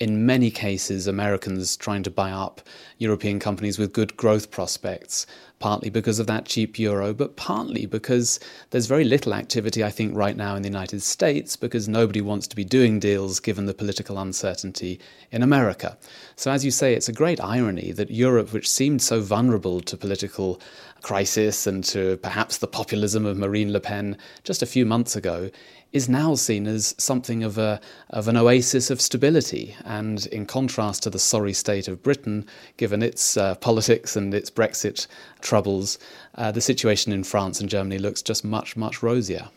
In 0.00 0.26
many 0.26 0.50
cases, 0.50 1.06
Americans 1.06 1.76
trying 1.76 2.02
to 2.02 2.10
buy 2.10 2.32
up 2.32 2.60
European 2.98 3.38
companies 3.38 3.78
with 3.78 3.92
good 3.92 4.16
growth 4.16 4.50
prospects 4.50 5.26
partly 5.64 5.88
because 5.88 6.18
of 6.18 6.26
that 6.26 6.44
cheap 6.44 6.78
euro, 6.78 7.14
but 7.14 7.36
partly 7.36 7.86
because 7.86 8.38
there's 8.68 8.86
very 8.86 9.02
little 9.02 9.32
activity, 9.32 9.82
I 9.82 9.88
think, 9.94 10.16
right 10.16 10.36
now 10.36 10.56
in 10.56 10.62
the 10.62 10.68
United 10.68 11.02
States 11.02 11.56
because 11.56 11.88
nobody 11.88 12.20
wants 12.20 12.46
to 12.48 12.56
be 12.56 12.64
doing 12.64 12.98
deals 12.98 13.40
given 13.40 13.66
the 13.66 13.74
political 13.74 14.18
uncertainty 14.18 15.00
in 15.30 15.42
America. 15.42 15.96
So, 16.36 16.50
as 16.50 16.64
you 16.64 16.70
say, 16.70 16.94
it's 16.94 17.08
a 17.08 17.12
great 17.12 17.40
irony 17.40 17.92
that 17.92 18.10
Europe, 18.10 18.52
which 18.52 18.70
seemed 18.70 19.00
so 19.00 19.20
vulnerable 19.20 19.80
to 19.80 19.96
political 19.96 20.60
crisis 21.02 21.66
and 21.66 21.84
to 21.84 22.16
perhaps 22.16 22.58
the 22.58 22.66
populism 22.66 23.26
of 23.26 23.36
Marine 23.36 23.72
Le 23.72 23.80
Pen 23.80 24.16
just 24.42 24.62
a 24.62 24.66
few 24.66 24.84
months 24.86 25.14
ago, 25.14 25.50
is 25.92 26.08
now 26.08 26.34
seen 26.34 26.66
as 26.66 26.94
something 26.98 27.44
of 27.44 27.56
a 27.56 27.80
of 28.10 28.26
an 28.26 28.36
oasis 28.36 28.90
of 28.90 29.00
stability. 29.00 29.76
And 29.84 30.26
in 30.26 30.44
contrast 30.44 31.04
to 31.04 31.10
the 31.10 31.18
sorry 31.20 31.52
state 31.52 31.88
of 31.88 32.02
Britain, 32.02 32.46
given 32.76 33.02
its 33.02 33.36
uh, 33.36 33.54
politics 33.56 34.16
and 34.16 34.34
its 34.34 34.50
Brexit 34.50 35.06
troubles, 35.40 35.98
uh, 36.34 36.50
the 36.50 36.60
situation 36.60 37.12
in 37.12 37.22
France 37.22 37.60
and 37.60 37.70
Germany 37.70 37.98
looks 37.98 38.22
just 38.22 38.44
much 38.44 38.76
much 38.76 39.02
rosier. 39.02 39.48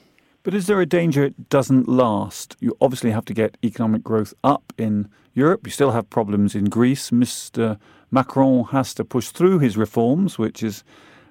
But 0.48 0.54
is 0.54 0.68
there 0.68 0.80
a 0.80 0.86
danger 0.86 1.26
it 1.26 1.50
doesn't 1.50 1.90
last? 1.90 2.56
You 2.62 2.78
obviously 2.80 3.12
have 3.12 3.26
to 3.26 3.34
get 3.34 3.58
economic 3.66 4.02
growth 4.02 4.34
up 4.46 4.72
in 4.78 5.10
Europe. 5.34 5.68
You 5.68 5.72
still 5.72 5.92
have 5.92 6.10
problems 6.10 6.56
in 6.56 6.70
Greece. 6.70 7.10
Mr. 7.10 7.78
Macron 8.12 8.64
has 8.68 8.94
to 8.94 9.04
push 9.04 9.28
through 9.28 9.60
his 9.60 9.76
reforms, 9.76 10.40
which 10.40 10.64
is 10.64 10.86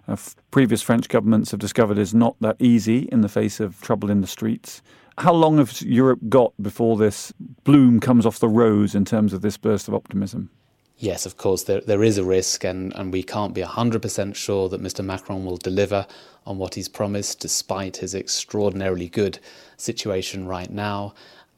uh, 0.07 0.19
previous 0.51 0.83
French 0.83 1.09
governments 1.09 1.51
have 1.51 1.61
discovered 1.61 1.97
is 1.97 2.13
not 2.13 2.37
that 2.41 2.57
easy 2.59 3.09
in 3.11 3.23
the 3.23 3.31
face 3.31 3.59
of 3.59 3.81
trouble 3.81 4.11
in 4.11 4.21
the 4.21 4.27
streets. 4.27 4.83
How 5.17 5.33
long 5.33 5.57
has 5.57 5.81
Europe 5.81 6.21
got 6.29 6.53
before 6.61 6.99
this 6.99 7.33
bloom 7.65 8.01
comes 8.01 8.27
off 8.27 8.39
the 8.39 8.51
rose 8.51 8.95
in 8.95 9.07
terms 9.07 9.33
of 9.33 9.41
this 9.41 9.57
burst 9.57 9.89
of 9.89 9.95
optimism? 9.95 10.51
Yes, 10.99 11.26
of 11.26 11.37
course, 11.37 11.65
there, 11.65 11.83
there 11.83 12.03
is 12.03 12.17
a 12.17 12.25
risk, 12.25 12.65
and, 12.65 12.93
and 12.95 13.12
we 13.12 13.23
can't 13.23 13.55
be 13.55 13.61
100% 13.61 14.35
sure 14.35 14.69
that 14.71 14.83
Mr. 14.83 15.05
Macron 15.05 15.45
will 15.45 15.59
deliver 15.59 16.07
on 16.47 16.57
what 16.57 16.75
he's 16.75 16.88
promised, 16.88 17.41
despite 17.41 17.99
his 17.99 18.15
extraordinarily 18.15 19.09
good 19.09 19.38
situation 19.76 20.47
right 20.47 20.71
now 20.71 21.12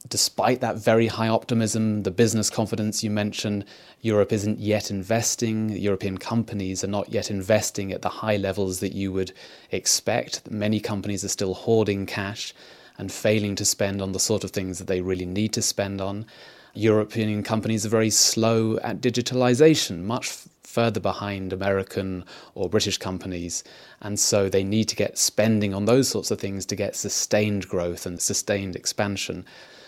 despite 0.07 0.61
that 0.61 0.77
very 0.77 1.07
high 1.07 1.27
optimism, 1.27 2.03
the 2.03 2.11
business 2.11 2.49
confidence 2.49 3.03
you 3.03 3.09
mentioned, 3.09 3.65
Europe 4.01 4.31
isn't 4.31 4.59
yet 4.59 4.89
investing. 4.89 5.69
European 5.69 6.17
companies 6.17 6.83
are 6.83 6.87
not 6.87 7.09
yet 7.09 7.29
investing 7.29 7.91
at 7.91 8.01
the 8.01 8.09
high 8.09 8.37
levels 8.37 8.79
that 8.79 8.93
you 8.93 9.11
would 9.11 9.33
expect. 9.71 10.49
Many 10.49 10.79
companies 10.79 11.23
are 11.25 11.29
still 11.29 11.53
hoarding 11.53 12.05
cash 12.05 12.53
and 12.97 13.11
failing 13.11 13.55
to 13.55 13.65
spend 13.65 14.01
on 14.01 14.13
the 14.13 14.19
sort 14.19 14.43
of 14.43 14.51
things 14.51 14.77
that 14.77 14.87
they 14.87 15.01
really 15.01 15.25
need 15.25 15.53
to 15.53 15.61
spend 15.61 15.99
on. 15.99 16.25
European 16.79 17.43
companies 17.43 17.85
are 17.85 17.89
very 17.89 18.09
slow 18.09 18.77
at 18.77 19.01
digitalization, 19.01 20.03
much 20.03 20.45
further 20.63 20.99
behind 20.99 21.51
American 21.51 22.23
or 22.55 22.69
British 22.69 22.97
companies. 22.97 23.63
And 24.01 24.19
so 24.19 24.49
they 24.49 24.63
need 24.63 24.85
to 24.89 24.95
get 24.95 25.17
spending 25.17 25.73
on 25.73 25.85
those 25.85 26.07
sorts 26.07 26.31
of 26.31 26.39
things 26.39 26.65
to 26.67 26.75
get 26.75 26.95
sustained 26.95 27.67
growth 27.67 28.05
and 28.05 28.21
sustained 28.21 28.75
expansion. 28.75 29.45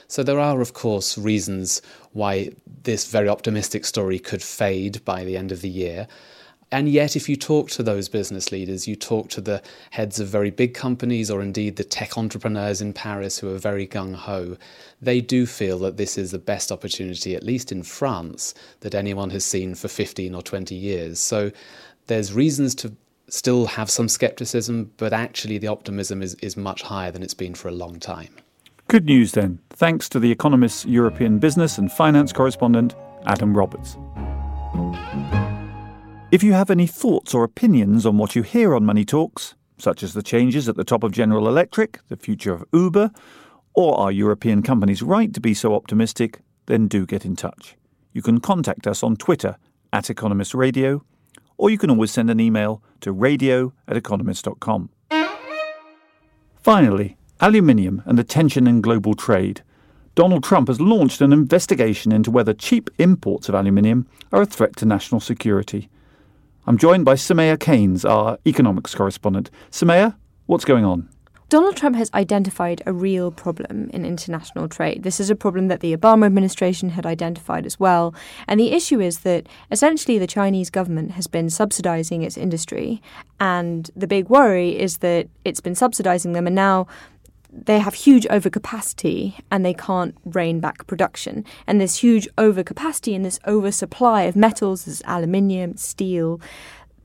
So 0.08 0.24
there 0.24 0.40
are, 0.40 0.60
of 0.60 0.74
course, 0.74 1.18
reasons 1.18 1.82
why 2.12 2.52
this 2.84 3.10
very 3.10 3.30
optimistic 3.30 3.86
story 3.86 4.20
could 4.20 4.44
fade 4.44 5.06
by 5.06 5.24
the 5.24 5.38
end 5.38 5.52
of 5.52 5.62
the 5.62 5.70
year. 5.70 6.08
And 6.72 6.88
yet, 6.88 7.18
if 7.18 7.28
you 7.28 7.36
talk 7.36 7.70
to 7.72 7.84
those 7.84 8.08
business 8.08 8.52
leaders, 8.52 8.88
you 8.88 8.96
talk 8.96 9.30
to 9.32 9.42
the 9.42 9.62
heads 9.90 10.22
of 10.22 10.30
very 10.30 10.52
big 10.52 10.74
companies 10.74 11.30
or 11.30 11.42
indeed 11.42 11.76
the 11.76 11.84
tech 11.84 12.18
entrepreneurs 12.18 12.82
in 12.82 12.94
Paris 12.94 13.38
who 13.38 13.54
are 13.54 13.58
very 13.58 13.86
gung 13.86 14.16
ho, 14.16 14.56
they 15.02 15.20
do 15.20 15.46
feel 15.46 15.78
that 15.80 15.98
this 15.98 16.18
is 16.18 16.32
the 16.32 16.40
best 16.40 16.72
opportunity, 16.72 17.36
at 17.36 17.44
least 17.44 17.74
in 17.74 17.84
France, 17.84 18.54
that 18.80 18.96
anyone 18.96 19.32
has 19.32 19.44
seen 19.44 19.76
for 19.76 19.90
15 19.90 20.34
or 20.34 20.42
20 20.42 20.74
years. 20.74 21.20
So 21.20 21.52
there's 22.08 22.32
reasons 22.32 22.74
to 22.76 22.96
still 23.28 23.66
have 23.66 23.90
some 23.90 24.08
skepticism, 24.08 24.92
but 24.96 25.12
actually 25.12 25.58
the 25.58 25.68
optimism 25.68 26.22
is, 26.22 26.36
is 26.36 26.56
much 26.56 26.84
higher 26.84 27.12
than 27.12 27.22
it's 27.22 27.34
been 27.34 27.54
for 27.54 27.68
a 27.68 27.74
long 27.74 28.00
time. 28.00 28.34
Good 28.88 29.06
news 29.06 29.34
then, 29.34 29.60
thanks 29.70 30.08
to 30.10 30.20
The 30.20 30.32
Economist's 30.32 30.86
European 30.86 31.40
business 31.40 31.78
and 31.78 31.92
finance 31.92 32.32
correspondent, 32.32 32.96
Adam 33.26 33.56
Roberts. 33.56 33.98
If 36.32 36.44
you 36.44 36.54
have 36.54 36.70
any 36.72 36.88
thoughts 36.88 37.34
or 37.34 37.44
opinions 37.44 38.06
on 38.06 38.18
what 38.18 38.38
you 38.38 38.42
hear 38.42 38.74
on 38.74 38.86
Money 38.86 39.04
Talks, 39.04 39.56
such 39.78 40.02
as 40.02 40.14
the 40.14 40.24
changes 40.24 40.70
at 40.70 40.78
the 40.78 40.86
top 40.86 41.04
of 41.04 41.12
General 41.12 41.46
Electric, 41.46 42.00
the 42.08 42.16
future 42.16 42.54
of 42.54 42.64
Uber, 42.72 43.12
or 43.74 44.00
are 44.00 44.14
European 44.14 44.64
companies 44.64 45.04
right 45.04 45.34
to 45.34 45.42
be 45.42 45.54
so 45.54 45.76
optimistic, 45.76 46.40
then 46.68 46.88
do 46.88 47.06
get 47.06 47.26
in 47.26 47.36
touch. 47.36 47.76
You 48.14 48.22
can 48.22 48.40
contact 48.40 48.88
us 48.88 49.04
on 49.04 49.18
Twitter 49.18 49.58
at 49.92 50.10
Economist 50.10 50.54
Radio, 50.54 51.04
or 51.58 51.70
you 51.70 51.78
can 51.78 51.90
always 51.90 52.12
send 52.12 52.30
an 52.30 52.40
email 52.40 52.82
to 53.02 53.12
radio 53.12 53.74
at 53.86 53.98
economist.com. 53.98 54.90
Finally, 56.64 57.18
aluminium 57.42 58.04
and 58.06 58.18
the 58.18 58.24
tension 58.24 58.68
in 58.68 58.80
global 58.80 59.16
trade, 59.16 59.64
Donald 60.16 60.46
Trump 60.46 60.70
has 60.70 60.80
launched 60.80 61.20
an 61.20 61.34
investigation 61.34 62.14
into 62.14 62.32
whether 62.32 62.54
cheap 62.54 62.90
imports 63.00 63.50
of 63.50 63.56
aluminium 63.56 64.08
are 64.32 64.42
a 64.42 64.46
threat 64.46 64.78
to 64.78 64.86
national 64.86 65.20
security. 65.20 65.90
I'm 66.68 66.78
joined 66.78 67.06
by 67.06 67.16
Soumaya 67.16 67.60
Keynes, 67.60 68.06
our 68.06 68.38
economics 68.46 68.94
correspondent. 68.94 69.50
Soumaya, 69.72 70.16
what's 70.46 70.66
going 70.66 70.86
on? 70.86 71.10
Donald 71.50 71.76
Trump 71.76 71.98
has 71.98 72.10
identified 72.14 72.82
a 72.86 72.94
real 72.94 73.30
problem 73.30 73.90
in 73.90 74.06
international 74.06 74.70
trade. 74.70 75.04
This 75.04 75.20
is 75.20 75.30
a 75.30 75.36
problem 75.36 75.68
that 75.68 75.82
the 75.82 75.98
Obama 75.98 76.26
administration 76.28 76.90
had 76.90 77.06
identified 77.06 77.66
as 77.66 77.78
well. 77.78 78.16
And 78.48 78.58
the 78.60 78.72
issue 78.72 79.02
is 79.02 79.20
that 79.20 79.48
essentially 79.70 80.18
the 80.18 80.28
Chinese 80.28 80.70
government 80.70 81.12
has 81.12 81.28
been 81.28 81.50
subsidizing 81.50 82.22
its 82.22 82.38
industry. 82.38 83.02
And 83.40 83.90
the 83.96 84.08
big 84.08 84.30
worry 84.30 84.80
is 84.80 85.00
that 85.00 85.28
it's 85.44 85.60
been 85.60 85.76
subsidizing 85.76 86.32
them. 86.32 86.48
And 86.48 86.56
now 86.56 86.88
they 87.52 87.80
have 87.80 87.94
huge 87.94 88.26
overcapacity 88.26 89.40
and 89.52 89.66
they 89.66 89.74
can't 89.74 90.16
rein 90.26 90.60
back 90.60 90.88
production. 90.88 91.44
And 91.68 91.82
this 91.82 92.00
huge 92.00 92.28
overcapacity 92.38 93.16
and 93.16 93.26
this 93.26 93.40
oversupply 93.46 94.24
of 94.24 94.36
metals, 94.36 94.88
as 94.88 95.02
aluminium, 95.06 95.76
steel, 95.78 96.40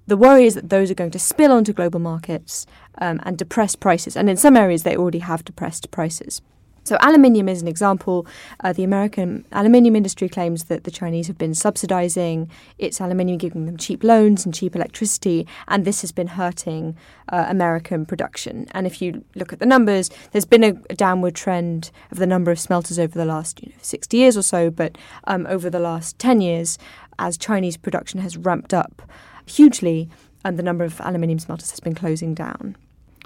the 0.07 0.17
worry 0.17 0.47
is 0.47 0.55
that 0.55 0.71
those 0.71 0.91
are 0.91 0.95
going 0.95 1.11
to 1.11 1.19
spill 1.19 1.51
onto 1.51 1.73
global 1.73 1.99
markets 1.99 2.65
um, 2.99 3.21
and 3.25 3.37
depress 3.37 3.75
prices. 3.75 4.17
And 4.17 4.31
in 4.31 4.37
some 4.37 4.57
areas, 4.57 4.85
they 4.85 4.97
already 4.97 5.19
have 5.19 5.45
depressed 5.45 5.91
prices. 5.91 6.41
So, 6.87 6.97
aluminium 7.01 7.49
is 7.49 7.63
an 7.63 7.67
example. 7.67 8.29
Uh, 8.63 8.73
the 8.73 8.85
American 8.85 9.45
aluminium 9.51 9.97
industry 9.97 10.29
claims 10.29 10.65
that 10.65 10.85
the 10.85 10.91
Chinese 10.93 11.27
have 11.27 11.37
been 11.37 11.53
subsidizing 11.53 12.49
its 12.79 13.01
aluminium, 13.01 13.39
giving 13.39 13.67
them 13.67 13.77
cheap 13.77 14.05
loans 14.05 14.45
and 14.45 14.55
cheap 14.55 14.77
electricity, 14.77 15.49
and 15.67 15.85
this 15.85 16.01
has 16.03 16.13
been 16.13 16.29
hurting 16.29 16.97
uh, 17.31 17.47
American 17.49 18.07
production. 18.07 18.69
And 18.71 18.87
if 18.87 19.03
you 19.03 19.25
look 19.35 19.53
at 19.53 19.59
the 19.59 19.67
numbers, 19.67 20.11
there's 20.31 20.45
been 20.45 20.63
a, 20.63 20.75
a 20.89 20.95
downward 20.95 21.35
trend 21.35 21.91
of 22.13 22.19
the 22.19 22.27
number 22.27 22.53
of 22.53 22.61
smelters 22.61 23.01
over 23.01 23.19
the 23.19 23.25
last 23.25 23.61
you 23.65 23.71
know, 23.71 23.79
60 23.83 24.17
years 24.17 24.37
or 24.37 24.43
so, 24.43 24.71
but 24.71 24.97
um, 25.25 25.45
over 25.49 25.69
the 25.69 25.81
last 25.81 26.21
10 26.21 26.41
years, 26.41 26.79
as 27.19 27.37
Chinese 27.37 27.77
production 27.77 28.21
has 28.21 28.37
ramped 28.37 28.73
up 28.73 29.03
hugely 29.45 30.09
and 30.45 30.57
the 30.57 30.63
number 30.63 30.85
of 30.85 31.01
aluminium 31.01 31.41
smelters 31.41 31.73
has 31.73 31.81
been 31.81 31.97
closing 31.97 32.33
down. 32.33 32.77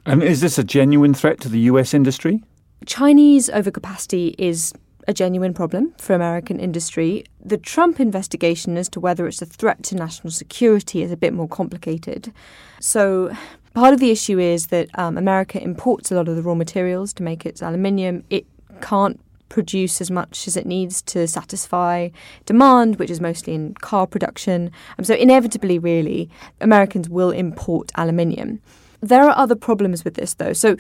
And 0.07 0.23
is 0.23 0.40
this 0.40 0.57
a 0.57 0.64
genuine 0.64 1.12
threat 1.12 1.40
to 1.40 1.50
the 1.50 1.61
US 1.61 1.93
industry? 1.93 2.43
Chinese 2.87 3.49
overcapacity 3.51 4.35
is 4.39 4.73
a 5.07 5.13
genuine 5.13 5.53
problem 5.53 5.93
for 5.99 6.15
American 6.15 6.59
industry. 6.59 7.25
The 7.45 7.59
Trump 7.59 8.01
investigation 8.01 8.77
as 8.77 8.89
to 8.91 9.01
whether 9.01 9.27
it's 9.27 9.43
a 9.43 9.47
threat 9.47 9.83
to 9.85 9.97
national 9.97 10.31
security 10.31 11.03
is 11.03 11.11
a 11.11 11.17
bit 11.17 11.33
more 11.33 11.49
complicated. 11.49 12.33
So, 12.81 13.35
part 13.75 13.93
of 13.93 14.01
the 14.01 14.11
issue 14.11 14.39
is 14.39 14.69
that 14.69 14.89
um, 14.99 15.19
America 15.19 15.63
imports 15.63 16.11
a 16.11 16.15
lot 16.15 16.29
of 16.29 16.37
the 16.37 16.43
raw 16.43 16.55
materials 16.55 17.13
to 17.15 17.23
make 17.23 17.45
its 17.45 17.63
aluminium. 17.63 18.25
It 18.31 18.47
can't 18.81 19.21
produce 19.49 20.01
as 20.01 20.11
much 20.11 20.47
as 20.47 20.57
it 20.57 20.65
needs 20.65 21.03
to 21.03 21.27
satisfy 21.27 22.09
demand, 22.47 22.99
which 22.99 23.11
is 23.11 23.21
mostly 23.21 23.55
in 23.55 23.75
car 23.75 24.07
production. 24.07 24.71
Um, 24.99 25.05
so, 25.05 25.15
inevitably, 25.15 25.79
really, 25.79 26.31
Americans 26.61 27.09
will 27.09 27.31
import 27.31 27.91
aluminium. 27.97 28.61
There 29.03 29.25
are 29.25 29.37
other 29.37 29.57
problems 29.57 30.05
with 30.05 30.15
this, 30.15 30.35
though. 30.35 30.53
So, 30.53 30.77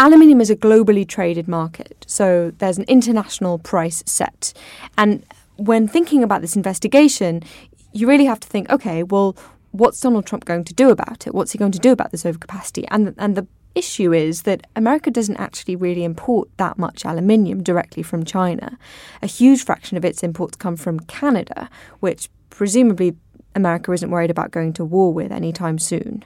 aluminium 0.00 0.40
is 0.40 0.50
a 0.50 0.56
globally 0.56 1.06
traded 1.06 1.46
market. 1.46 2.04
So, 2.08 2.52
there's 2.58 2.78
an 2.78 2.86
international 2.88 3.58
price 3.58 4.02
set. 4.06 4.52
And 4.98 5.24
when 5.56 5.86
thinking 5.86 6.24
about 6.24 6.40
this 6.40 6.56
investigation, 6.56 7.42
you 7.92 8.08
really 8.08 8.24
have 8.24 8.40
to 8.40 8.48
think 8.48 8.68
okay, 8.70 9.02
well, 9.04 9.36
what's 9.72 10.00
Donald 10.00 10.26
Trump 10.26 10.44
going 10.46 10.64
to 10.64 10.74
do 10.74 10.90
about 10.90 11.26
it? 11.26 11.34
What's 11.34 11.52
he 11.52 11.58
going 11.58 11.72
to 11.72 11.78
do 11.78 11.92
about 11.92 12.10
this 12.10 12.24
overcapacity? 12.24 12.86
And, 12.90 13.14
and 13.18 13.36
the 13.36 13.46
issue 13.74 14.12
is 14.12 14.42
that 14.42 14.66
America 14.74 15.10
doesn't 15.10 15.36
actually 15.36 15.76
really 15.76 16.02
import 16.02 16.48
that 16.56 16.76
much 16.78 17.04
aluminium 17.04 17.62
directly 17.62 18.02
from 18.02 18.24
China. 18.24 18.78
A 19.22 19.26
huge 19.26 19.64
fraction 19.64 19.96
of 19.96 20.04
its 20.04 20.22
imports 20.22 20.56
come 20.56 20.76
from 20.76 20.98
Canada, 21.00 21.70
which 22.00 22.28
presumably 22.48 23.16
America 23.54 23.92
isn't 23.92 24.10
worried 24.10 24.30
about 24.30 24.50
going 24.50 24.72
to 24.72 24.84
war 24.84 25.12
with 25.12 25.30
anytime 25.30 25.78
soon 25.78 26.24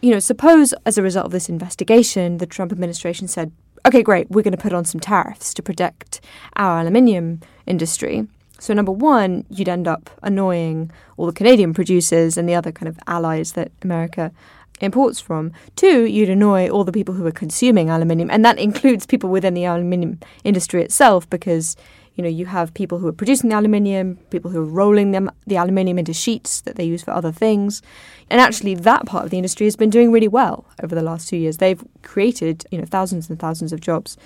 you 0.00 0.10
know, 0.10 0.18
suppose 0.18 0.74
as 0.84 0.98
a 0.98 1.02
result 1.02 1.26
of 1.26 1.32
this 1.32 1.48
investigation, 1.48 2.38
the 2.38 2.46
Trump 2.46 2.72
administration 2.72 3.28
said, 3.28 3.52
okay, 3.86 4.02
great, 4.02 4.30
we're 4.30 4.42
going 4.42 4.56
to 4.56 4.62
put 4.62 4.72
on 4.72 4.84
some 4.84 5.00
tariffs 5.00 5.54
to 5.54 5.62
protect 5.62 6.20
our 6.56 6.80
aluminium 6.80 7.40
industry. 7.66 8.26
So, 8.58 8.72
number 8.72 8.92
one, 8.92 9.44
you'd 9.50 9.68
end 9.68 9.86
up 9.86 10.10
annoying 10.22 10.90
all 11.16 11.26
the 11.26 11.32
Canadian 11.32 11.74
producers 11.74 12.36
and 12.36 12.48
the 12.48 12.54
other 12.54 12.72
kind 12.72 12.88
of 12.88 12.98
allies 13.06 13.52
that 13.52 13.70
America 13.82 14.32
imports 14.80 15.20
from. 15.20 15.52
Two, 15.76 16.04
you'd 16.04 16.30
annoy 16.30 16.68
all 16.68 16.84
the 16.84 16.92
people 16.92 17.14
who 17.14 17.26
are 17.26 17.32
consuming 17.32 17.90
aluminium, 17.90 18.30
and 18.30 18.44
that 18.44 18.58
includes 18.58 19.06
people 19.06 19.30
within 19.30 19.54
the 19.54 19.64
aluminium 19.64 20.18
industry 20.42 20.82
itself 20.82 21.28
because 21.28 21.76
you 22.16 22.22
know, 22.22 22.28
you 22.28 22.46
have 22.46 22.74
people 22.74 22.98
who 22.98 23.06
are 23.06 23.12
producing 23.12 23.50
the 23.50 23.56
aluminium, 23.56 24.16
people 24.30 24.50
who 24.50 24.60
are 24.60 24.64
rolling 24.64 25.12
them 25.12 25.30
the 25.46 25.56
aluminium 25.56 25.98
into 25.98 26.12
sheets 26.12 26.62
that 26.62 26.76
they 26.76 26.84
use 26.84 27.02
for 27.02 27.12
other 27.12 27.30
things. 27.30 27.82
And 28.30 28.40
actually 28.40 28.74
that 28.74 29.06
part 29.06 29.24
of 29.24 29.30
the 29.30 29.36
industry 29.36 29.66
has 29.66 29.76
been 29.76 29.90
doing 29.90 30.10
really 30.10 30.28
well 30.28 30.66
over 30.82 30.94
the 30.94 31.02
last 31.02 31.28
2 31.28 31.36
years. 31.36 31.58
They've 31.58 31.82
created, 32.02 32.64
you 32.70 32.78
know, 32.78 32.86
thousands 32.86 33.30
and 33.30 33.38
thousands 33.38 33.72
of 33.72 33.80
jobs. 33.80 34.16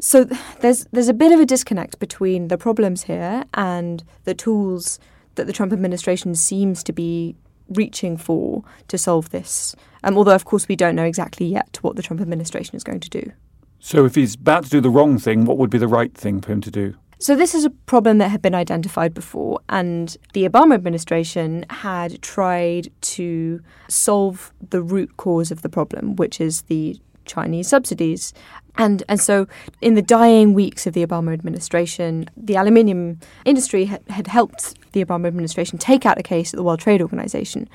So 0.00 0.24
there's 0.60 0.86
there's 0.92 1.08
a 1.08 1.14
bit 1.14 1.32
of 1.32 1.40
a 1.40 1.46
disconnect 1.46 1.98
between 1.98 2.48
the 2.48 2.58
problems 2.58 3.04
here 3.04 3.44
and 3.54 4.02
the 4.24 4.34
tools 4.34 4.98
that 5.36 5.46
the 5.46 5.52
Trump 5.52 5.72
administration 5.72 6.34
seems 6.34 6.82
to 6.84 6.92
be 6.92 7.36
reaching 7.68 8.16
for 8.16 8.64
to 8.88 8.98
solve 8.98 9.30
this. 9.30 9.74
Um, 10.02 10.16
although, 10.16 10.34
of 10.34 10.44
course, 10.44 10.68
we 10.68 10.76
don't 10.76 10.94
know 10.94 11.04
exactly 11.04 11.46
yet 11.46 11.78
what 11.82 11.96
the 11.96 12.02
Trump 12.02 12.20
administration 12.20 12.76
is 12.76 12.84
going 12.84 13.00
to 13.00 13.08
do. 13.08 13.32
So, 13.78 14.04
if 14.04 14.14
he's 14.14 14.34
about 14.34 14.64
to 14.64 14.70
do 14.70 14.80
the 14.80 14.90
wrong 14.90 15.18
thing, 15.18 15.44
what 15.44 15.58
would 15.58 15.70
be 15.70 15.78
the 15.78 15.88
right 15.88 16.14
thing 16.14 16.40
for 16.40 16.52
him 16.52 16.60
to 16.62 16.70
do? 16.70 16.94
So, 17.18 17.36
this 17.36 17.54
is 17.54 17.64
a 17.64 17.70
problem 17.70 18.18
that 18.18 18.28
had 18.28 18.42
been 18.42 18.54
identified 18.54 19.14
before, 19.14 19.60
and 19.68 20.16
the 20.32 20.48
Obama 20.48 20.74
administration 20.74 21.64
had 21.70 22.20
tried 22.22 22.90
to 23.02 23.60
solve 23.88 24.52
the 24.70 24.82
root 24.82 25.16
cause 25.16 25.50
of 25.50 25.62
the 25.62 25.68
problem, 25.68 26.16
which 26.16 26.40
is 26.40 26.62
the 26.62 26.98
Chinese 27.24 27.68
subsidies. 27.68 28.32
And, 28.76 29.02
and 29.08 29.20
so, 29.20 29.46
in 29.80 29.94
the 29.94 30.02
dying 30.02 30.54
weeks 30.54 30.86
of 30.86 30.94
the 30.94 31.06
Obama 31.06 31.32
administration, 31.32 32.28
the 32.36 32.56
aluminium 32.56 33.20
industry 33.44 33.84
had, 33.84 34.02
had 34.08 34.26
helped 34.26 34.74
the 34.92 35.04
Obama 35.04 35.26
administration 35.28 35.78
take 35.78 36.04
out 36.04 36.18
a 36.18 36.22
case 36.22 36.52
at 36.52 36.56
the 36.56 36.64
World 36.64 36.80
Trade 36.80 37.00
Organization. 37.00 37.68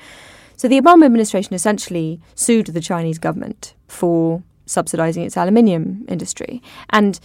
So, 0.56 0.68
the 0.68 0.80
Obama 0.80 1.06
administration 1.06 1.54
essentially 1.54 2.20
sued 2.34 2.66
the 2.66 2.80
Chinese 2.80 3.18
government 3.18 3.74
for 3.88 4.42
subsidizing 4.66 5.24
its 5.24 5.36
aluminium 5.36 6.04
industry. 6.08 6.62
And 6.90 7.18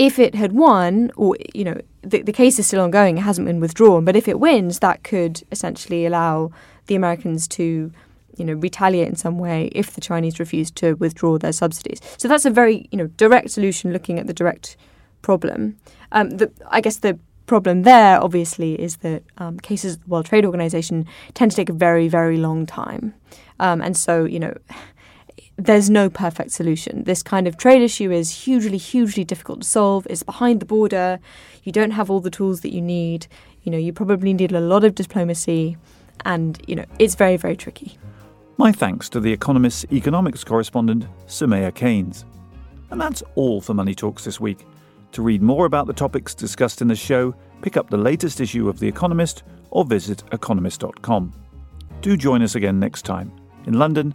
if 0.00 0.18
it 0.18 0.34
had 0.34 0.52
won, 0.52 1.12
or 1.14 1.36
you 1.54 1.62
know, 1.62 1.78
the, 2.00 2.22
the 2.22 2.32
case 2.32 2.58
is 2.58 2.66
still 2.66 2.80
ongoing, 2.80 3.18
it 3.18 3.20
hasn't 3.20 3.46
been 3.46 3.60
withdrawn, 3.60 4.02
but 4.02 4.16
if 4.16 4.26
it 4.26 4.40
wins, 4.40 4.78
that 4.78 5.04
could 5.04 5.42
essentially 5.52 6.06
allow 6.06 6.50
the 6.86 6.94
Americans 6.94 7.46
to, 7.46 7.92
you 8.34 8.44
know, 8.46 8.54
retaliate 8.54 9.08
in 9.08 9.14
some 9.14 9.38
way 9.38 9.68
if 9.72 9.92
the 9.92 10.00
Chinese 10.00 10.40
refuse 10.40 10.70
to 10.70 10.94
withdraw 10.94 11.36
their 11.36 11.52
subsidies. 11.52 12.00
So 12.16 12.28
that's 12.28 12.46
a 12.46 12.50
very, 12.50 12.88
you 12.90 12.96
know, 12.96 13.08
direct 13.08 13.50
solution 13.50 13.92
looking 13.92 14.18
at 14.18 14.26
the 14.26 14.32
direct 14.32 14.78
problem. 15.20 15.76
Um, 16.12 16.30
the, 16.30 16.50
I 16.70 16.80
guess 16.80 16.96
the 16.96 17.18
problem 17.44 17.82
there, 17.82 18.18
obviously, 18.22 18.80
is 18.80 18.96
that 18.98 19.22
um, 19.36 19.60
cases 19.60 19.96
of 19.96 20.04
the 20.04 20.08
World 20.08 20.24
Trade 20.24 20.46
Organization 20.46 21.04
tend 21.34 21.50
to 21.50 21.56
take 21.58 21.68
a 21.68 21.74
very, 21.74 22.08
very 22.08 22.38
long 22.38 22.64
time. 22.64 23.12
Um, 23.58 23.82
and 23.82 23.94
so, 23.94 24.24
you 24.24 24.40
know, 24.40 24.54
there's 25.64 25.90
no 25.90 26.08
perfect 26.08 26.50
solution. 26.52 27.04
This 27.04 27.22
kind 27.22 27.46
of 27.46 27.56
trade 27.56 27.82
issue 27.82 28.10
is 28.10 28.44
hugely, 28.44 28.78
hugely 28.78 29.24
difficult 29.24 29.62
to 29.62 29.68
solve. 29.68 30.06
It's 30.08 30.22
behind 30.22 30.60
the 30.60 30.66
border. 30.66 31.20
You 31.62 31.72
don't 31.72 31.90
have 31.92 32.10
all 32.10 32.20
the 32.20 32.30
tools 32.30 32.62
that 32.62 32.72
you 32.72 32.80
need. 32.80 33.26
You 33.62 33.72
know, 33.72 33.78
you 33.78 33.92
probably 33.92 34.32
need 34.32 34.52
a 34.52 34.60
lot 34.60 34.84
of 34.84 34.94
diplomacy, 34.94 35.76
and 36.24 36.60
you 36.66 36.76
know, 36.76 36.86
it's 36.98 37.14
very, 37.14 37.36
very 37.36 37.56
tricky. 37.56 37.98
My 38.56 38.72
thanks 38.72 39.08
to 39.10 39.20
the 39.20 39.32
Economist's 39.32 39.84
economics 39.92 40.44
correspondent, 40.44 41.06
Soumaya 41.26 41.74
Keynes. 41.74 42.24
And 42.90 43.00
that's 43.00 43.22
all 43.34 43.60
for 43.60 43.74
Money 43.74 43.94
Talks 43.94 44.24
this 44.24 44.40
week. 44.40 44.66
To 45.12 45.22
read 45.22 45.42
more 45.42 45.66
about 45.66 45.86
the 45.86 45.92
topics 45.92 46.34
discussed 46.34 46.82
in 46.82 46.88
the 46.88 46.94
show, 46.94 47.34
pick 47.62 47.76
up 47.76 47.90
the 47.90 47.96
latest 47.96 48.40
issue 48.40 48.68
of 48.68 48.78
The 48.78 48.88
Economist 48.88 49.42
or 49.70 49.84
visit 49.84 50.22
economist.com. 50.32 51.32
Do 52.00 52.16
join 52.16 52.42
us 52.42 52.54
again 52.54 52.78
next 52.80 53.02
time. 53.02 53.32
In 53.66 53.74
London, 53.78 54.14